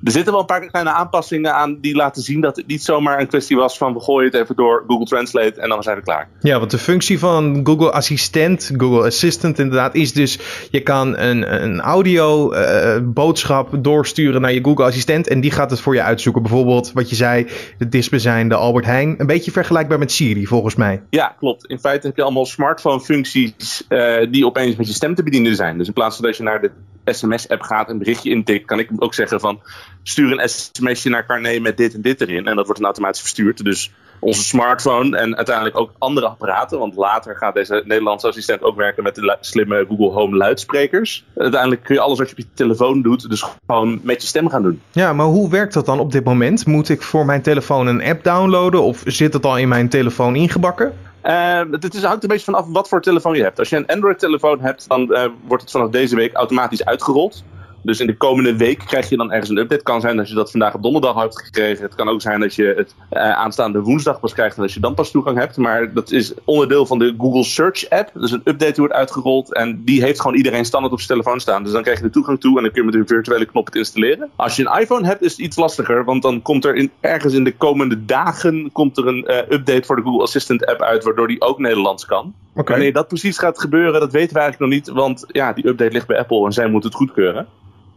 er 0.04 0.12
zitten 0.12 0.32
wel 0.32 0.42
een 0.42 0.48
paar 0.48 0.68
kleine 0.68 0.92
aanpassingen 0.92 1.54
aan 1.54 1.78
die 1.82 1.96
laten 1.96 2.22
zien 2.22 2.42
dat 2.42 2.56
het 2.56 2.68
niet 2.68 2.84
zomaar 2.84 3.20
een 3.20 3.28
kwestie 3.28 3.58
was 3.58 3.78
van 3.78 3.94
we 3.94 4.00
gooien 4.00 4.32
het 4.32 4.42
even 4.42 4.56
door 4.56 4.84
Google 4.88 5.06
Translate 5.06 5.62
en 5.62 5.70
dan 5.70 5.84
zijn 5.84 5.98
we 5.98 6.04
klaar. 6.04 6.30
Ja, 6.40 6.60
want 6.60 6.72
de 6.72 6.78
functie 6.78 7.20
van 7.20 7.60
Google 7.64 7.92
Assistent, 7.92 8.72
Google 8.78 9.06
Assistant 9.06 9.60
inderdaad, 9.60 9.96
is 9.96 10.14
dus 10.14 10.40
je 10.72 10.82
kan 10.82 11.18
een, 11.18 11.64
een 11.64 11.82
audio 11.82 12.54
uh, 12.54 12.98
boodschap 13.04 13.84
doorsturen 13.84 14.42
naar 14.42 14.54
je 14.54 14.64
Google 14.64 14.86
Assistent 14.86 15.28
en 15.28 15.42
die 15.42 15.52
gaat 15.52 15.70
het 15.70 15.80
voor 15.80 15.94
je 15.94 16.02
uitzoeken. 16.02 16.42
Bijvoorbeeld 16.42 16.92
wat 16.92 17.10
je 17.10 17.16
zei, 17.16 17.48
de 17.78 17.90
dichtstbijzijnde 17.90 18.56
de 18.56 18.56
Albert 18.56 18.86
Heijn. 18.86 19.16
Een 19.18 19.28
beetje 19.28 19.52
vergelijkbaar 19.52 20.00
met 20.00 20.12
Siri 20.12 20.46
volgens 20.46 20.76
mij. 20.76 21.02
Ja, 21.10 21.36
klopt. 21.40 21.66
In 21.66 21.80
feite 21.80 22.08
heb 22.08 22.16
je 22.16 22.24
allemaal 22.24 22.46
smartphone 22.46 23.00
functies 23.00 23.86
uh, 23.90 24.32
die 24.32 24.46
opeens 24.46 24.76
met 24.76 24.88
je 24.88 24.94
stem 24.94 25.16
te 25.16 25.24
bedienen 25.24 25.56
zijn. 25.56 25.78
Dus 25.78 25.88
in 25.88 25.94
plaats 25.94 26.16
van 26.16 26.26
dat 26.26 26.38
je 26.38 26.44
naar 26.44 26.62
de 26.62 26.72
sms-app 27.06 27.62
gaat, 27.62 27.90
een 27.90 27.98
berichtje 27.98 28.30
intikt, 28.30 28.66
kan 28.66 28.80
ik 28.80 28.90
ook 28.98 29.14
zeggen 29.14 29.40
van 29.40 29.62
stuur 30.04 30.32
een 30.32 30.50
sms'je 30.50 31.10
naar 31.10 31.26
Carné 31.26 31.60
met 31.60 31.78
dit 31.78 31.94
en 31.94 32.02
dit 32.02 32.22
erin. 32.22 32.48
En 32.48 32.56
dat 32.56 32.66
wordt 32.66 32.80
dan 32.80 32.86
automatisch 32.86 33.22
verstuurd. 33.22 33.64
Dus 33.64 33.92
onze 34.20 34.44
smartphone 34.44 35.18
en 35.18 35.36
uiteindelijk 35.36 35.80
ook 35.80 35.92
andere 35.98 36.28
apparaten. 36.28 36.80
Want 36.80 36.96
later 36.96 37.36
gaat 37.36 37.54
deze 37.54 37.84
Nederlandse 37.86 38.28
assistent 38.28 38.62
ook 38.62 38.76
werken 38.76 39.04
met 39.04 39.16
de 39.16 39.38
slimme 39.40 39.86
Google 39.88 40.12
Home 40.12 40.36
luidsprekers. 40.38 41.26
Uiteindelijk 41.36 41.84
kun 41.84 41.96
je 41.96 42.02
alles 42.02 42.18
wat 42.18 42.30
je 42.30 42.36
op 42.36 42.40
je 42.40 42.48
telefoon 42.54 43.02
doet, 43.02 43.30
dus 43.30 43.46
gewoon 43.68 44.00
met 44.04 44.22
je 44.22 44.28
stem 44.28 44.50
gaan 44.50 44.62
doen. 44.62 44.82
Ja, 44.92 45.14
maar 45.14 45.26
hoe 45.26 45.50
werkt 45.50 45.74
dat 45.74 45.86
dan 45.86 46.00
op 46.00 46.12
dit 46.12 46.24
moment? 46.24 46.66
Moet 46.66 46.90
ik 46.90 47.02
voor 47.02 47.26
mijn 47.26 47.42
telefoon 47.42 47.88
een 47.88 48.04
app 48.04 48.24
downloaden 48.24 48.82
of 48.82 49.02
zit 49.06 49.34
het 49.34 49.46
al 49.46 49.58
in 49.58 49.68
mijn 49.68 49.90
telefoon 49.90 50.36
ingebakken? 50.36 50.94
Uh, 51.26 51.62
het 51.72 51.94
is, 51.94 52.04
hangt 52.04 52.24
een 52.24 52.30
beetje 52.30 52.46
vanaf 52.46 52.66
wat 52.68 52.88
voor 52.88 53.02
telefoon 53.02 53.36
je 53.36 53.44
hebt. 53.44 53.60
Als 53.60 53.70
je 53.70 53.76
een 53.76 53.88
Android-telefoon 53.88 54.60
hebt, 54.60 54.88
dan 54.88 55.02
uh, 55.12 55.26
wordt 55.48 55.64
het 55.64 55.72
vanaf 55.72 55.90
deze 55.90 56.16
week 56.16 56.34
automatisch 56.34 56.86
uitgerold. 56.86 57.44
Dus 57.86 58.00
in 58.00 58.08
de 58.08 58.18
komende 58.18 58.56
week 58.58 58.80
krijg 58.80 59.10
je 59.10 59.18
dan 59.18 59.32
ergens 59.32 59.50
een 59.50 59.58
update. 59.58 59.74
Het 59.74 59.84
kan 59.84 60.02
zijn 60.02 60.18
dat 60.18 60.30
je 60.30 60.36
dat 60.36 60.52
vandaag 60.52 60.74
op 60.74 60.84
donderdag 60.84 61.16
hebt 61.16 61.42
gekregen. 61.42 61.84
Het 61.84 61.96
kan 61.96 62.10
ook 62.10 62.22
zijn 62.22 62.40
dat 62.40 62.56
je 62.56 62.74
het 62.78 62.96
uh, 63.12 63.32
aanstaande 63.32 63.82
woensdag 63.82 64.20
pas 64.20 64.34
krijgt 64.34 64.56
en 64.56 64.62
dat 64.62 64.74
je 64.74 64.80
dan 64.80 64.94
pas 64.94 65.12
toegang 65.12 65.38
hebt. 65.38 65.58
Maar 65.58 65.94
dat 65.94 66.12
is 66.12 66.34
onderdeel 66.44 66.86
van 66.86 67.00
de 67.00 67.16
Google 67.18 67.44
Search 67.44 67.90
app. 67.90 68.12
Dus 68.14 68.32
een 68.32 68.42
update 68.44 68.72
die 68.72 68.76
wordt 68.76 68.94
uitgerold 68.94 69.54
en 69.54 69.82
die 69.84 70.04
heeft 70.04 70.22
gewoon 70.22 70.38
iedereen 70.38 70.66
standaard 70.66 70.94
op 70.94 71.00
zijn 71.02 71.20
telefoon 71.20 71.40
staan. 71.40 71.64
Dus 71.64 71.72
dan 71.72 71.82
krijg 71.82 71.98
je 71.98 72.04
de 72.04 72.10
toegang 72.10 72.40
toe 72.40 72.58
en 72.58 72.64
dan 72.64 72.72
kun 72.72 72.82
je 72.82 72.88
met 72.92 72.96
een 72.96 73.08
virtuele 73.08 73.46
knop 73.46 73.66
het 73.66 73.76
installeren. 73.76 74.30
Als 74.36 74.56
je 74.56 74.66
een 74.66 74.82
iPhone 74.82 75.08
hebt 75.08 75.22
is 75.22 75.32
het 75.32 75.40
iets 75.40 75.58
lastiger, 75.58 76.04
want 76.04 76.22
dan 76.22 76.42
komt 76.42 76.66
er 76.66 76.76
in, 76.76 76.92
ergens 77.00 77.34
in 77.34 77.44
de 77.44 77.56
komende 77.56 78.06
dagen 78.06 78.70
komt 78.72 78.98
er 78.98 79.08
een 79.08 79.26
uh, 79.28 79.38
update 79.38 79.84
voor 79.84 79.96
de 79.96 80.02
Google 80.02 80.22
Assistant 80.22 80.66
app 80.66 80.82
uit, 80.82 81.04
waardoor 81.04 81.28
die 81.28 81.42
ook 81.42 81.60
Nederlands 81.60 82.06
kan. 82.06 82.34
Okay. 82.56 82.76
Wanneer 82.76 82.94
dat 82.94 83.08
precies 83.08 83.38
gaat 83.38 83.60
gebeuren, 83.60 84.00
dat 84.00 84.12
weten 84.12 84.34
we 84.34 84.40
eigenlijk 84.40 84.72
nog 84.72 84.80
niet, 84.80 85.04
want 85.04 85.26
ja, 85.28 85.54
die 85.54 85.68
update 85.68 85.92
ligt 85.92 86.08
bij 86.08 86.20
Apple 86.20 86.46
en 86.46 86.52
zij 86.52 86.68
moeten 86.68 86.90
het 86.90 86.98
goedkeuren. 86.98 87.48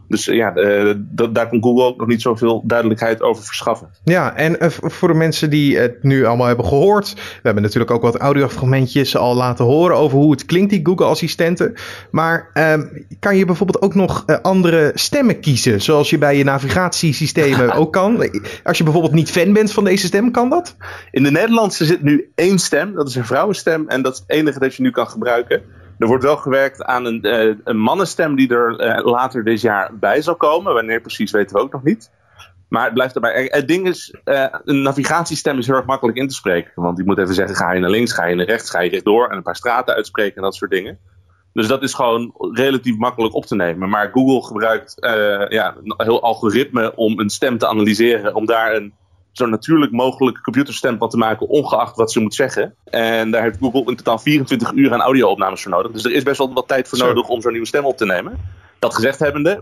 Dus 0.08 0.24
ja, 0.24 0.56
uh, 0.56 0.94
daar 1.30 1.48
kan 1.48 1.62
Google 1.62 1.84
ook 1.84 1.98
nog 1.98 2.08
niet 2.08 2.22
zoveel 2.22 2.62
duidelijkheid 2.64 3.22
over 3.22 3.44
verschaffen. 3.44 3.88
Ja, 4.04 4.36
en 4.36 4.56
uh, 4.62 4.68
voor 4.70 5.08
de 5.08 5.14
mensen 5.14 5.50
die 5.50 5.78
het 5.78 6.02
nu 6.02 6.24
allemaal 6.24 6.46
hebben 6.46 6.64
gehoord. 6.64 7.14
We 7.14 7.20
hebben 7.42 7.62
natuurlijk 7.62 7.90
ook 7.90 8.02
wat 8.02 8.16
audiofragmentjes 8.16 9.16
al 9.16 9.34
laten 9.34 9.64
horen 9.64 9.96
over 9.96 10.18
hoe 10.18 10.30
het 10.30 10.44
klinkt, 10.44 10.70
die 10.70 10.80
Google-assistenten. 10.82 11.74
Maar 12.10 12.50
uh, 12.54 12.74
kan 13.18 13.36
je 13.36 13.44
bijvoorbeeld 13.44 13.82
ook 13.82 13.94
nog 13.94 14.26
andere 14.42 14.92
stemmen 14.94 15.40
kiezen? 15.40 15.82
Zoals 15.82 16.10
je 16.10 16.18
bij 16.18 16.36
je 16.36 16.44
navigatiesystemen 16.44 17.72
ook 17.80 17.92
kan. 17.92 18.30
Als 18.64 18.78
je 18.78 18.84
bijvoorbeeld 18.84 19.14
niet 19.14 19.30
fan 19.30 19.52
bent 19.52 19.72
van 19.72 19.84
deze 19.84 20.06
stem, 20.06 20.30
kan 20.30 20.50
dat? 20.50 20.76
In 21.10 21.22
de 21.22 21.30
Nederlandse 21.30 21.84
zit 21.84 22.02
nu 22.02 22.30
één 22.34 22.58
stem. 22.58 22.94
Dat 22.94 23.08
is 23.08 23.14
een 23.14 23.26
vrouwenstem. 23.26 23.88
En 23.88 24.02
dat 24.02 24.12
is 24.12 24.18
het 24.18 24.30
enige 24.30 24.58
dat 24.58 24.74
je 24.74 24.82
nu 24.82 24.90
kan 24.90 25.08
gebruiken. 25.08 25.62
Er 25.98 26.06
wordt 26.06 26.24
wel 26.24 26.36
gewerkt 26.36 26.84
aan 26.84 27.04
een, 27.04 27.26
uh, 27.26 27.54
een 27.64 27.78
mannenstem 27.78 28.36
die 28.36 28.48
er 28.54 28.80
uh, 28.80 29.04
later 29.04 29.44
dit 29.44 29.60
jaar 29.60 29.98
bij 29.98 30.22
zal 30.22 30.36
komen. 30.36 30.74
Wanneer 30.74 31.00
precies 31.00 31.30
weten 31.30 31.56
we 31.56 31.62
ook 31.62 31.72
nog 31.72 31.82
niet. 31.82 32.10
Maar 32.68 32.84
het 32.84 32.94
blijft 32.94 33.14
erbij. 33.14 33.48
Het 33.50 33.68
ding 33.68 33.86
is, 33.86 34.14
een 34.64 34.82
navigatiestem 34.82 35.58
is 35.58 35.66
heel 35.66 35.76
erg 35.76 35.86
makkelijk 35.86 36.18
in 36.18 36.28
te 36.28 36.34
spreken. 36.34 36.72
Want 36.74 36.96
die 36.96 37.06
moet 37.06 37.18
even 37.18 37.34
zeggen, 37.34 37.56
ga 37.56 37.72
je 37.72 37.80
naar 37.80 37.90
links, 37.90 38.12
ga 38.12 38.24
je 38.24 38.34
naar 38.34 38.46
rechts, 38.46 38.70
ga 38.70 38.80
je 38.80 38.90
rechtdoor. 38.90 39.28
En 39.28 39.36
een 39.36 39.42
paar 39.42 39.56
straten 39.56 39.94
uitspreken 39.94 40.36
en 40.36 40.42
dat 40.42 40.54
soort 40.54 40.70
dingen. 40.70 40.98
Dus 41.52 41.66
dat 41.66 41.82
is 41.82 41.94
gewoon 41.94 42.34
relatief 42.52 42.96
makkelijk 42.96 43.34
op 43.34 43.46
te 43.46 43.54
nemen. 43.54 43.88
Maar 43.88 44.10
Google 44.12 44.46
gebruikt 44.46 44.94
ja, 45.48 45.76
een 45.76 45.94
heel 45.96 46.22
algoritme 46.22 46.94
om 46.94 47.18
een 47.18 47.30
stem 47.30 47.58
te 47.58 47.68
analyseren. 47.68 48.34
Om 48.34 48.46
daar 48.46 48.74
een 48.74 48.94
zo 49.32 49.46
natuurlijk 49.46 49.92
mogelijk 49.92 50.42
computerstem 50.42 50.98
van 50.98 51.08
te 51.08 51.16
maken, 51.16 51.48
ongeacht 51.48 51.96
wat 51.96 52.12
ze 52.12 52.20
moet 52.20 52.34
zeggen. 52.34 52.74
En 52.84 53.30
daar 53.30 53.42
heeft 53.42 53.58
Google 53.60 53.84
in 53.84 53.96
totaal 53.96 54.18
24 54.18 54.72
uur 54.72 54.92
aan 54.92 55.00
audio-opnames 55.00 55.62
voor 55.62 55.70
nodig. 55.70 55.92
Dus 55.92 56.04
er 56.04 56.12
is 56.12 56.22
best 56.22 56.38
wel 56.38 56.52
wat 56.52 56.68
tijd 56.68 56.88
voor 56.88 56.98
nodig 56.98 57.28
om 57.28 57.40
zo'n 57.40 57.52
nieuwe 57.52 57.66
stem 57.66 57.84
op 57.84 57.96
te 57.96 58.06
nemen. 58.06 58.38
Dat 58.78 58.94
gezegd 58.94 59.18
hebbende, 59.18 59.60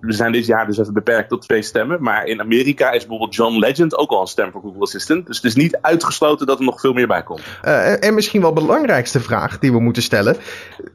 we, 0.00 0.12
zijn 0.12 0.32
dit 0.32 0.46
jaar 0.46 0.66
dus 0.66 0.78
even 0.78 0.92
beperkt 0.92 1.28
tot 1.28 1.42
twee 1.42 1.62
stemmen. 1.62 2.02
Maar 2.02 2.26
in 2.26 2.40
Amerika 2.40 2.90
is 2.90 2.98
bijvoorbeeld 2.98 3.34
John 3.34 3.58
Legend 3.58 3.96
ook 3.96 4.10
al 4.10 4.20
een 4.20 4.26
stem 4.26 4.50
voor 4.52 4.60
Google 4.60 4.80
Assistant. 4.80 5.26
Dus 5.26 5.36
het 5.36 5.44
is 5.44 5.54
niet 5.54 5.78
uitgesloten 5.80 6.46
dat 6.46 6.58
er 6.58 6.64
nog 6.64 6.80
veel 6.80 6.92
meer 6.92 7.06
bij 7.06 7.22
komt. 7.22 7.42
Eh, 7.62 8.04
en 8.04 8.14
misschien 8.14 8.40
wel 8.40 8.54
de 8.54 8.60
belangrijkste 8.60 9.20
vraag 9.20 9.58
die 9.58 9.72
we 9.72 9.80
moeten 9.80 10.02
stellen. 10.02 10.36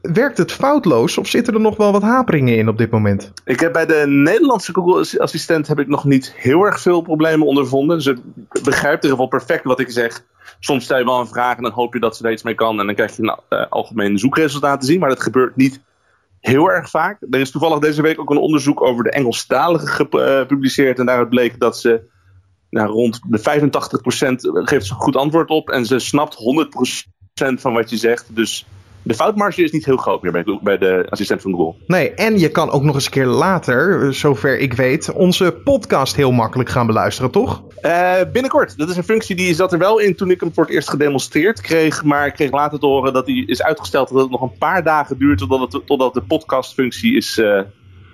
Werkt 0.02 0.38
het 0.38 0.52
foutloos 0.52 1.18
of 1.18 1.28
zitten 1.28 1.54
er 1.54 1.60
nog 1.60 1.78
wel 1.78 1.92
wat 1.92 2.02
haperingen 2.02 2.58
in 2.58 2.68
op 2.68 2.78
dit 2.78 2.92
moment? 2.92 3.32
Ik 3.46 3.60
heb 3.60 3.74
bij 3.74 3.86
de 3.86 4.04
Nederlandse 4.08 4.74
Google 4.74 5.20
Assistent 5.20 5.68
heb 5.68 5.80
ik 5.80 5.88
nog 5.88 6.04
niet 6.04 6.34
heel 6.38 6.64
erg 6.64 6.82
veel 6.82 7.02
problemen 7.02 7.48
ondervonden. 7.48 8.02
Ze 8.02 8.18
begrijpt 8.64 9.04
in 9.04 9.10
ieder 9.10 9.10
geval 9.10 9.28
perfect 9.28 9.64
wat 9.64 9.80
ik 9.80 9.92
zeg. 9.92 10.24
Soms 10.60 10.84
stel 10.84 10.98
je 10.98 11.06
wel 11.06 11.20
een 11.20 11.28
vraag 11.28 11.58
en 11.58 11.64
dan 11.64 11.72
hoop 11.72 11.94
je 11.94 12.00
dat 12.00 12.18
ze 12.18 12.26
er 12.26 12.32
iets 12.32 12.44
mee 12.44 12.56
kan. 12.56 12.80
En 12.80 12.86
dan 12.86 12.96
krijg 12.96 13.16
je 13.16 13.24
een 13.24 13.38
uh, 13.50 13.66
algemeen 13.70 14.18
zoekresultaat 14.18 14.80
te 14.80 14.86
zien. 14.86 15.00
Maar 15.00 15.10
dat 15.10 15.22
gebeurt 15.22 15.56
niet 15.56 15.82
heel 16.44 16.72
erg 16.72 16.90
vaak. 16.90 17.22
Er 17.30 17.40
is 17.40 17.52
toevallig 17.52 17.80
deze 17.80 18.02
week 18.02 18.20
ook 18.20 18.30
een 18.30 18.38
onderzoek 18.38 18.82
over 18.82 19.04
de 19.04 19.12
Engelstalige 19.12 19.88
gepubliceerd. 19.88 21.00
En 21.00 21.06
daaruit 21.06 21.30
bleek 21.30 21.60
dat 21.60 21.78
ze 21.78 22.02
nou, 22.70 22.90
rond 22.90 23.20
de 23.28 23.40
85% 23.40 23.44
geeft 24.66 24.86
ze 24.86 24.94
goed 24.94 25.16
antwoord 25.16 25.50
op. 25.50 25.70
En 25.70 25.86
ze 25.86 26.00
snapt 26.00 26.38
100% 27.38 27.54
van 27.54 27.74
wat 27.74 27.90
je 27.90 27.98
zegt. 27.98 28.36
Dus 28.36 28.66
de 29.04 29.14
foutmarge 29.14 29.64
is 29.64 29.72
niet 29.72 29.86
heel 29.86 29.98
groot 29.98 30.22
meer 30.22 30.32
bij, 30.32 30.60
bij 30.62 30.78
de 30.78 31.06
assistent 31.10 31.42
van 31.42 31.52
Google. 31.52 31.76
Nee, 31.88 32.14
en 32.14 32.40
je 32.40 32.50
kan 32.50 32.70
ook 32.70 32.84
nog 32.84 32.96
eens 32.96 33.06
een 33.06 33.12
keer 33.12 33.26
later, 33.26 34.14
zover 34.14 34.60
ik 34.60 34.74
weet, 34.74 35.12
onze 35.12 35.62
podcast 35.64 36.16
heel 36.16 36.32
makkelijk 36.32 36.70
gaan 36.70 36.88
beluisteren, 36.88 37.32
toch? 37.32 37.64
Uh, 37.82 38.16
binnenkort. 38.32 38.78
Dat 38.78 38.90
is 38.90 38.98
een 38.98 39.04
functie 39.04 39.36
die 39.36 39.54
zat 39.54 39.74
er 39.74 39.80
wel 39.80 40.00
in 40.00 40.16
toen 40.16 40.32
ik 40.32 40.40
hem 40.40 40.54
voor 40.54 40.64
het 40.64 40.74
eerst 40.74 40.90
gedemonstreerd 40.90 41.62
kreeg. 41.62 42.04
Maar 42.04 42.28
ik 42.28 42.34
kreeg 42.34 42.52
later 42.52 42.80
te 42.80 42.86
horen 42.86 43.14
dat 43.14 43.26
die 43.26 43.48
is 43.48 43.64
uitgesteld. 43.64 44.10
Dat 44.10 44.22
het 44.22 44.32
nog 44.32 44.42
een 44.42 44.58
paar 44.58 44.84
dagen 44.84 45.18
duurt 45.18 45.38
totdat, 45.38 45.74
het, 45.74 45.88
totdat 45.88 46.14
de 46.14 46.22
podcastfunctie 46.22 47.16
is 47.16 47.38
uh, 47.38 47.62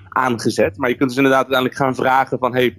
aangezet. 0.10 0.78
Maar 0.78 0.90
je 0.90 0.96
kunt 0.96 1.10
dus 1.10 1.18
inderdaad 1.18 1.44
uiteindelijk 1.44 1.82
gaan 1.82 1.96
vragen 1.96 2.38
van... 2.40 2.54
Hey, 2.54 2.78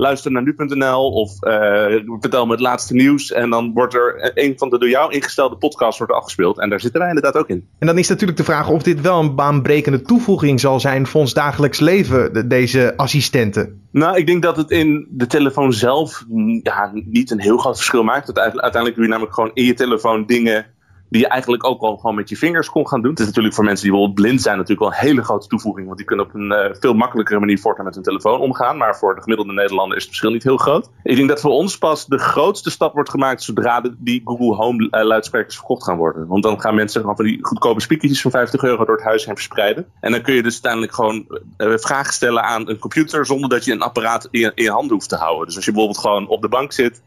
luister 0.00 0.30
naar 0.30 0.42
nu.nl 0.42 1.10
of 1.10 1.30
uh, 1.40 1.84
vertel 2.20 2.46
me 2.46 2.52
het 2.52 2.60
laatste 2.60 2.94
nieuws. 2.94 3.32
En 3.32 3.50
dan 3.50 3.72
wordt 3.72 3.94
er 3.94 4.30
een 4.34 4.54
van 4.56 4.70
de 4.70 4.78
door 4.78 4.88
jou 4.88 5.12
ingestelde 5.12 5.56
podcasts 5.56 5.98
wordt 5.98 6.12
afgespeeld. 6.12 6.58
En 6.58 6.70
daar 6.70 6.80
zitten 6.80 7.00
wij 7.00 7.08
inderdaad 7.08 7.36
ook 7.36 7.48
in. 7.48 7.66
En 7.78 7.86
dan 7.86 7.98
is 7.98 8.08
natuurlijk 8.08 8.38
de 8.38 8.44
vraag 8.44 8.68
of 8.68 8.82
dit 8.82 9.00
wel 9.00 9.20
een 9.20 9.34
baanbrekende 9.34 10.02
toevoeging 10.02 10.60
zal 10.60 10.80
zijn 10.80 11.06
voor 11.06 11.20
ons 11.20 11.34
dagelijks 11.34 11.80
leven, 11.80 12.48
deze 12.48 12.96
assistenten. 12.96 13.80
Nou, 13.90 14.16
ik 14.16 14.26
denk 14.26 14.42
dat 14.42 14.56
het 14.56 14.70
in 14.70 15.06
de 15.10 15.26
telefoon 15.26 15.72
zelf 15.72 16.24
ja, 16.62 16.90
niet 16.92 17.30
een 17.30 17.40
heel 17.40 17.58
groot 17.58 17.76
verschil 17.76 18.02
maakt. 18.02 18.38
Uiteindelijk 18.38 18.94
doe 18.94 19.04
je 19.04 19.10
namelijk 19.10 19.34
gewoon 19.34 19.50
in 19.54 19.64
je 19.64 19.74
telefoon 19.74 20.26
dingen 20.26 20.66
die 21.10 21.20
je 21.20 21.28
eigenlijk 21.28 21.64
ook 21.64 21.80
al 21.80 21.96
gewoon 21.96 22.14
met 22.14 22.28
je 22.28 22.36
vingers 22.36 22.70
kon 22.70 22.88
gaan 22.88 23.02
doen. 23.02 23.10
Het 23.10 23.20
is 23.20 23.26
natuurlijk 23.26 23.54
voor 23.54 23.64
mensen 23.64 23.82
die 23.82 23.92
bijvoorbeeld 23.92 24.22
blind 24.22 24.42
zijn 24.42 24.56
natuurlijk 24.56 24.80
wel 24.80 24.98
een 24.98 25.06
hele 25.06 25.22
grote 25.22 25.48
toevoeging. 25.48 25.86
Want 25.86 25.98
die 25.98 26.06
kunnen 26.06 26.26
op 26.26 26.34
een 26.34 26.52
uh, 26.52 26.74
veel 26.80 26.94
makkelijkere 26.94 27.40
manier 27.40 27.58
voortaan 27.58 27.84
met 27.84 27.94
hun 27.94 28.02
telefoon 28.02 28.40
omgaan. 28.40 28.76
Maar 28.76 28.96
voor 28.96 29.14
de 29.14 29.20
gemiddelde 29.20 29.52
Nederlander 29.52 29.96
is 29.96 30.02
het 30.02 30.10
verschil 30.10 30.30
niet 30.30 30.42
heel 30.42 30.56
groot. 30.56 30.90
Ik 31.02 31.16
denk 31.16 31.28
dat 31.28 31.40
voor 31.40 31.50
ons 31.50 31.78
pas 31.78 32.06
de 32.06 32.18
grootste 32.18 32.70
stap 32.70 32.94
wordt 32.94 33.10
gemaakt 33.10 33.42
zodra 33.42 33.82
die 33.98 34.20
Google 34.24 34.54
Home 34.54 34.88
uh, 34.90 35.04
luidsprekers 35.04 35.56
verkocht 35.56 35.84
gaan 35.84 35.96
worden. 35.96 36.26
Want 36.26 36.42
dan 36.42 36.60
gaan 36.60 36.74
mensen 36.74 37.00
gewoon 37.00 37.16
van 37.16 37.24
die 37.24 37.38
goedkope 37.44 37.80
speakertjes 37.80 38.20
van 38.20 38.30
50 38.30 38.62
euro 38.62 38.84
door 38.84 38.96
het 38.96 39.04
huis 39.04 39.24
heen 39.24 39.34
verspreiden. 39.34 39.86
En 40.00 40.12
dan 40.12 40.22
kun 40.22 40.34
je 40.34 40.42
dus 40.42 40.52
uiteindelijk 40.52 40.94
gewoon 40.94 41.26
uh, 41.58 41.76
vragen 41.76 42.12
stellen 42.12 42.42
aan 42.42 42.68
een 42.68 42.78
computer 42.78 43.26
zonder 43.26 43.48
dat 43.48 43.64
je 43.64 43.72
een 43.72 43.82
apparaat 43.82 44.28
in 44.30 44.52
in 44.54 44.64
je 44.64 44.70
handen 44.70 44.92
hoeft 44.92 45.08
te 45.08 45.16
houden. 45.16 45.46
Dus 45.46 45.56
als 45.56 45.64
je 45.64 45.72
bijvoorbeeld 45.72 46.04
gewoon 46.04 46.28
op 46.28 46.42
de 46.42 46.48
bank 46.48 46.72
zit 46.72 47.02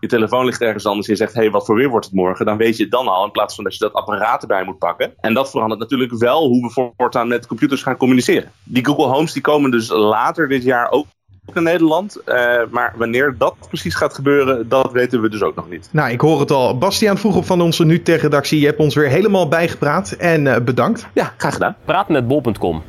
je 0.00 0.08
telefoon 0.08 0.44
ligt 0.44 0.60
ergens 0.60 0.86
anders 0.86 1.06
en 1.06 1.12
je 1.12 1.18
zegt, 1.18 1.34
hé, 1.34 1.40
hey, 1.40 1.50
wat 1.50 1.66
voor 1.66 1.76
weer 1.76 1.88
wordt 1.88 2.06
het 2.06 2.14
morgen? 2.14 2.46
Dan 2.46 2.56
weet 2.56 2.76
je 2.76 2.82
het 2.82 2.92
dan 2.92 3.08
al, 3.08 3.24
in 3.24 3.30
plaats 3.30 3.54
van 3.54 3.64
dat 3.64 3.72
je 3.72 3.78
dat 3.78 3.92
apparaat 3.92 4.42
erbij 4.42 4.64
moet 4.64 4.78
pakken. 4.78 5.12
En 5.20 5.34
dat 5.34 5.50
verandert 5.50 5.80
natuurlijk 5.80 6.18
wel 6.18 6.46
hoe 6.46 6.62
we 6.62 6.92
voortaan 6.96 7.28
met 7.28 7.46
computers 7.46 7.82
gaan 7.82 7.96
communiceren. 7.96 8.50
Die 8.64 8.84
Google 8.84 9.06
Homes 9.06 9.32
die 9.32 9.42
komen 9.42 9.70
dus 9.70 9.88
later 9.88 10.48
dit 10.48 10.62
jaar 10.62 10.90
ook 10.90 11.06
in 11.54 11.62
Nederland. 11.62 12.16
Uh, 12.26 12.34
maar 12.70 12.94
wanneer 12.96 13.34
dat 13.38 13.54
precies 13.68 13.94
gaat 13.94 14.14
gebeuren, 14.14 14.68
dat 14.68 14.92
weten 14.92 15.20
we 15.22 15.28
dus 15.28 15.42
ook 15.42 15.54
nog 15.54 15.68
niet. 15.68 15.88
Nou, 15.92 16.10
ik 16.10 16.20
hoor 16.20 16.40
het 16.40 16.50
al. 16.50 16.78
Bastiaan 16.78 17.18
vroeg 17.18 17.36
op 17.36 17.44
van 17.44 17.60
onze 17.60 17.84
nu 17.84 18.02
tech 18.02 18.22
redactie. 18.22 18.60
Je 18.60 18.66
hebt 18.66 18.78
ons 18.78 18.94
weer 18.94 19.08
helemaal 19.08 19.48
bijgepraat 19.48 20.12
en 20.12 20.46
uh, 20.46 20.56
bedankt. 20.58 21.06
Ja, 21.14 21.34
graag 21.36 21.52
gedaan. 21.52 21.76
Praatmetbol.com 21.84 22.82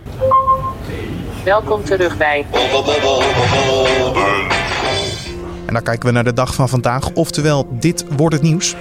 Welkom 1.43 1.83
terug 1.83 2.17
bij 2.17 2.45
en 5.71 5.77
dan 5.77 5.85
kijken 5.85 6.07
we 6.07 6.13
naar 6.13 6.23
de 6.23 6.33
dag 6.33 6.53
van 6.53 6.69
vandaag, 6.69 7.11
oftewel 7.13 7.77
dit 7.79 8.05
wordt 8.17 8.35
het 8.35 8.43
nieuws. 8.43 8.75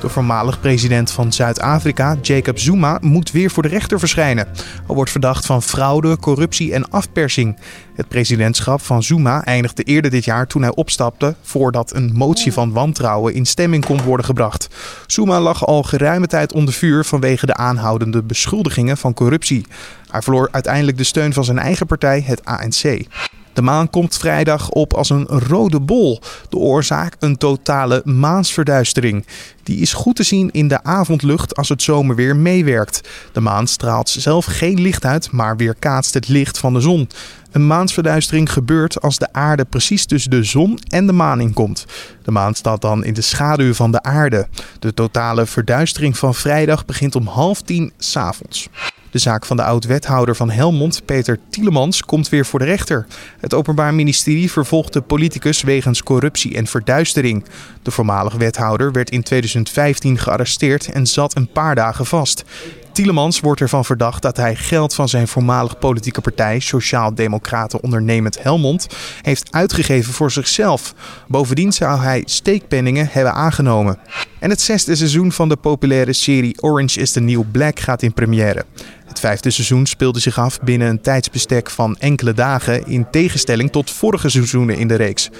De 0.00 0.08
voormalig 0.08 0.60
president 0.60 1.10
van 1.10 1.32
Zuid-Afrika, 1.32 2.16
Jacob 2.22 2.58
Zuma, 2.58 2.98
moet 3.00 3.30
weer 3.30 3.50
voor 3.50 3.62
de 3.62 3.68
rechter 3.68 3.98
verschijnen. 3.98 4.46
Hij 4.86 4.94
wordt 4.94 5.10
verdacht 5.10 5.46
van 5.46 5.62
fraude, 5.62 6.16
corruptie 6.16 6.72
en 6.72 6.90
afpersing. 6.90 7.58
Het 7.94 8.08
presidentschap 8.08 8.80
van 8.80 9.02
Zuma 9.02 9.44
eindigde 9.44 9.82
eerder 9.82 10.10
dit 10.10 10.24
jaar 10.24 10.46
toen 10.46 10.62
hij 10.62 10.74
opstapte 10.74 11.34
voordat 11.42 11.94
een 11.94 12.12
motie 12.14 12.52
van 12.52 12.72
wantrouwen 12.72 13.34
in 13.34 13.46
stemming 13.46 13.84
kon 13.84 14.02
worden 14.02 14.26
gebracht. 14.26 14.68
Zuma 15.06 15.40
lag 15.40 15.66
al 15.66 15.82
geruime 15.82 16.26
tijd 16.26 16.52
onder 16.52 16.74
vuur 16.74 17.04
vanwege 17.04 17.46
de 17.46 17.54
aanhoudende 17.54 18.22
beschuldigingen 18.22 18.96
van 18.96 19.14
corruptie. 19.14 19.66
Hij 20.10 20.22
verloor 20.22 20.48
uiteindelijk 20.50 20.96
de 20.96 21.04
steun 21.04 21.32
van 21.32 21.44
zijn 21.44 21.58
eigen 21.58 21.86
partij, 21.86 22.22
het 22.26 22.44
ANC. 22.44 23.06
De 23.52 23.62
maan 23.62 23.90
komt 23.90 24.16
vrijdag 24.16 24.70
op 24.70 24.94
als 24.94 25.10
een 25.10 25.26
rode 25.26 25.80
bol. 25.80 26.20
De 26.48 26.56
oorzaak 26.56 27.16
een 27.18 27.36
totale 27.36 28.02
maansverduistering. 28.04 29.26
Die 29.62 29.80
is 29.80 29.92
goed 29.92 30.16
te 30.16 30.22
zien 30.22 30.50
in 30.50 30.68
de 30.68 30.82
avondlucht 30.82 31.56
als 31.56 31.68
het 31.68 31.82
zomerweer 31.82 32.36
meewerkt. 32.36 33.08
De 33.32 33.40
maan 33.40 33.66
straalt 33.66 34.08
zelf 34.08 34.44
geen 34.44 34.80
licht 34.80 35.04
uit, 35.04 35.30
maar 35.32 35.56
weerkaatst 35.56 36.14
het 36.14 36.28
licht 36.28 36.58
van 36.58 36.72
de 36.72 36.80
zon. 36.80 37.08
Een 37.50 37.66
maansverduistering 37.66 38.52
gebeurt 38.52 39.00
als 39.00 39.18
de 39.18 39.32
aarde 39.32 39.64
precies 39.64 40.06
tussen 40.06 40.30
de 40.30 40.44
zon 40.44 40.78
en 40.88 41.06
de 41.06 41.12
maan 41.12 41.40
inkomt. 41.40 41.86
De 42.22 42.30
maan 42.30 42.54
staat 42.54 42.80
dan 42.80 43.04
in 43.04 43.14
de 43.14 43.20
schaduw 43.20 43.74
van 43.74 43.92
de 43.92 44.02
aarde. 44.02 44.48
De 44.78 44.94
totale 44.94 45.46
verduistering 45.46 46.18
van 46.18 46.34
vrijdag 46.34 46.84
begint 46.84 47.14
om 47.14 47.26
half 47.26 47.62
tien 47.62 47.92
s'avonds. 47.98 48.68
De 49.10 49.18
zaak 49.18 49.46
van 49.46 49.56
de 49.56 49.62
oud-wethouder 49.62 50.36
van 50.36 50.50
Helmond, 50.50 51.04
Peter 51.04 51.38
Tielemans, 51.50 52.02
komt 52.02 52.28
weer 52.28 52.46
voor 52.46 52.58
de 52.58 52.64
rechter. 52.64 53.06
Het 53.40 53.54
Openbaar 53.54 53.94
Ministerie 53.94 54.50
vervolgt 54.50 54.92
de 54.92 55.00
politicus 55.00 55.62
wegens 55.62 56.02
corruptie 56.02 56.56
en 56.56 56.66
verduistering. 56.66 57.44
De 57.82 57.90
voormalige 57.90 58.38
wethouder 58.38 58.92
werd 58.92 59.10
in 59.10 59.22
2015 59.22 60.18
gearresteerd 60.18 60.92
en 60.92 61.06
zat 61.06 61.36
een 61.36 61.52
paar 61.52 61.74
dagen 61.74 62.06
vast. 62.06 62.44
Tielemans 62.92 63.40
wordt 63.40 63.60
ervan 63.60 63.84
verdacht 63.84 64.22
dat 64.22 64.36
hij 64.36 64.56
geld 64.56 64.94
van 64.94 65.08
zijn 65.08 65.28
voormalig 65.28 65.78
politieke 65.78 66.20
partij, 66.20 66.60
Sociaal-Democraten 66.60 67.82
Ondernemend 67.82 68.42
Helmond, 68.42 68.86
heeft 69.22 69.52
uitgegeven 69.52 70.12
voor 70.12 70.30
zichzelf. 70.30 70.94
Bovendien 71.28 71.72
zou 71.72 72.00
hij 72.00 72.22
steekpenningen 72.24 73.08
hebben 73.10 73.34
aangenomen. 73.34 73.98
En 74.38 74.50
het 74.50 74.60
zesde 74.60 74.94
seizoen 74.94 75.32
van 75.32 75.48
de 75.48 75.56
populaire 75.56 76.12
serie 76.12 76.62
Orange 76.62 77.00
is 77.00 77.12
the 77.12 77.20
New 77.20 77.42
Black 77.52 77.80
gaat 77.80 78.02
in 78.02 78.12
première. 78.12 78.64
Het 79.06 79.20
vijfde 79.20 79.50
seizoen 79.50 79.86
speelde 79.86 80.20
zich 80.20 80.38
af 80.38 80.60
binnen 80.60 80.88
een 80.88 81.00
tijdsbestek 81.00 81.70
van 81.70 81.96
enkele 81.98 82.32
dagen, 82.32 82.86
in 82.86 83.10
tegenstelling 83.10 83.72
tot 83.72 83.90
vorige 83.90 84.28
seizoenen 84.28 84.76
in 84.76 84.88
de 84.88 84.94
reeks. 84.94 85.30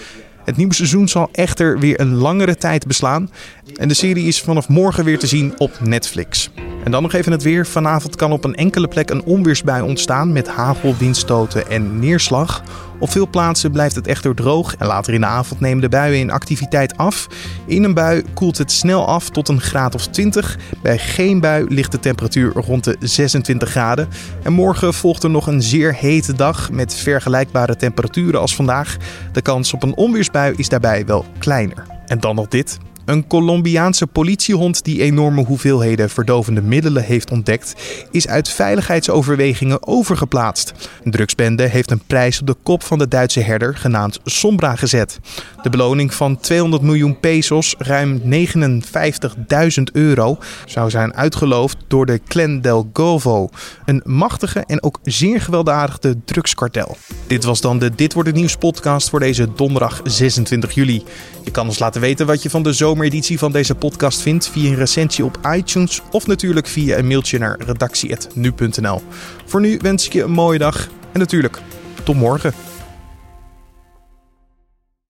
Het 0.51 0.59
nieuwe 0.59 0.75
seizoen 0.75 1.09
zal 1.09 1.29
echter 1.33 1.79
weer 1.79 2.01
een 2.01 2.15
langere 2.15 2.57
tijd 2.57 2.87
beslaan. 2.87 3.31
En 3.75 3.89
de 3.89 3.95
serie 3.95 4.27
is 4.27 4.41
vanaf 4.41 4.69
morgen 4.69 5.05
weer 5.05 5.19
te 5.19 5.27
zien 5.27 5.55
op 5.59 5.71
Netflix. 5.81 6.51
En 6.85 6.91
dan 6.91 7.03
nog 7.03 7.13
even 7.13 7.33
het 7.33 7.43
weer. 7.43 7.67
Vanavond 7.67 8.17
kan 8.17 8.33
op 8.33 8.45
een 8.45 8.55
enkele 8.55 8.89
plek 8.89 9.11
een 9.11 9.25
onweersbui 9.25 9.83
ontstaan 9.83 10.33
met 10.33 10.49
hagel, 10.49 10.95
windstoten 10.99 11.71
en 11.71 11.99
neerslag. 11.99 12.63
Op 13.01 13.11
veel 13.11 13.29
plaatsen 13.29 13.71
blijft 13.71 13.95
het 13.95 14.07
echter 14.07 14.35
droog 14.35 14.77
en 14.77 14.87
later 14.87 15.15
in 15.15 15.21
de 15.21 15.27
avond 15.27 15.61
nemen 15.61 15.81
de 15.81 15.89
buien 15.89 16.19
in 16.19 16.31
activiteit 16.31 16.97
af. 16.97 17.27
In 17.67 17.85
een 17.85 17.95
bui 17.95 18.25
koelt 18.35 18.59
het 18.59 18.73
snel 18.73 19.07
af 19.07 19.31
tot 19.31 19.49
een 19.49 19.61
graad 19.61 19.95
of 19.95 20.07
20. 20.07 20.59
Bij 20.83 20.99
geen 20.99 21.41
bui 21.41 21.67
ligt 21.69 21.93
de 21.93 22.01
temperatuur 22.01 22.53
rond 22.53 22.85
de 22.85 22.97
26 23.01 23.71
graden. 23.71 24.09
En 24.43 24.53
morgen 24.53 24.95
volgt 24.95 25.23
er 25.23 25.31
nog 25.31 25.47
een 25.47 25.63
zeer 25.63 25.95
hete 25.95 26.33
dag 26.33 26.71
met 26.71 26.95
vergelijkbare 26.95 27.77
temperaturen 27.77 28.41
als 28.41 28.55
vandaag. 28.55 28.97
De 29.33 29.43
kans 29.43 29.75
op 29.75 29.83
een 29.83 29.97
onweersbui 29.97 30.55
is 30.57 30.69
daarbij 30.69 31.07
wel 31.07 31.25
kleiner. 31.39 31.87
En 32.07 32.21
dan 32.21 32.35
nog 32.35 32.49
dit. 32.49 32.79
Een 33.11 33.27
Colombiaanse 33.27 34.07
politiehond 34.07 34.85
die 34.85 35.03
enorme 35.03 35.45
hoeveelheden 35.45 36.11
verdovende 36.11 36.63
middelen 36.63 37.05
heeft 37.05 37.31
ontdekt, 37.31 37.75
is 38.11 38.29
uit 38.29 38.49
veiligheidsoverwegingen 38.49 39.87
overgeplaatst. 39.87 40.73
Een 41.05 41.11
drugsbende 41.11 41.63
heeft 41.63 41.91
een 41.91 42.03
prijs 42.07 42.41
op 42.41 42.47
de 42.47 42.57
kop 42.63 42.83
van 42.83 42.99
de 42.99 43.09
Duitse 43.09 43.41
herder 43.41 43.77
genaamd 43.77 44.21
Sombra 44.25 44.77
gezet. 44.77 45.19
De 45.63 45.71
beloning 45.71 46.15
van 46.15 46.41
200 46.41 46.83
miljoen 46.83 47.21
pesos, 47.21 47.75
ruim 47.79 48.23
59.000 48.25 49.83
euro, 49.93 50.39
zou 50.67 50.91
zijn 50.91 51.15
uitgeloofd 51.15 51.77
door 51.89 52.07
de 52.07 52.21
Clan 52.29 52.61
del 52.61 52.91
Golfo, 52.93 53.49
een 53.85 54.03
machtige 54.05 54.65
en 54.67 54.83
ook 54.83 54.99
zeer 55.03 55.41
gewelddadige 55.41 56.17
drugskartel. 56.25 56.97
Dit 57.27 57.45
was 57.45 57.61
dan 57.61 57.79
de 57.79 57.95
Dit 57.95 58.13
wordt 58.13 58.29
het 58.29 58.39
nieuws 58.39 58.57
podcast 58.57 59.09
voor 59.09 59.21
deze 59.21 59.49
donderdag 59.57 60.01
26 60.05 60.73
juli. 60.73 61.05
Je 61.45 61.51
kan 61.51 61.67
ons 61.67 61.79
laten 61.79 62.01
weten 62.01 62.27
wat 62.27 62.43
je 62.43 62.51
van 62.51 62.63
de 62.63 62.73
zomer 62.73 62.99
zomereditie 63.01 63.39
van 63.39 63.53
deze 63.53 63.75
podcast 63.75 64.21
vindt 64.21 64.49
via 64.49 64.71
een 64.71 64.77
recensie 64.77 65.25
op 65.25 65.39
iTunes 65.57 66.03
of 66.11 66.27
natuurlijk 66.27 66.67
via 66.67 66.99
een 66.99 67.07
mailtje 67.07 67.39
naar 67.39 67.57
redactie.nu.nl. 67.59 69.03
Voor 69.45 69.61
nu 69.61 69.79
wens 69.83 70.07
ik 70.07 70.13
je 70.13 70.23
een 70.23 70.31
mooie 70.31 70.59
dag 70.59 70.89
en 71.13 71.19
natuurlijk 71.19 71.59
tot 72.05 72.17
morgen. 72.17 72.70